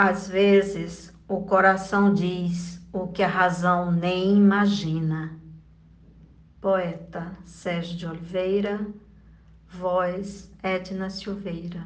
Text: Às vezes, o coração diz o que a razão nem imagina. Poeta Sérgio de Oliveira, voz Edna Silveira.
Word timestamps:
Às 0.00 0.28
vezes, 0.28 1.12
o 1.26 1.40
coração 1.40 2.14
diz 2.14 2.80
o 2.92 3.08
que 3.08 3.20
a 3.20 3.26
razão 3.26 3.90
nem 3.90 4.36
imagina. 4.36 5.36
Poeta 6.60 7.32
Sérgio 7.44 7.96
de 7.96 8.06
Oliveira, 8.06 8.86
voz 9.66 10.52
Edna 10.62 11.10
Silveira. 11.10 11.84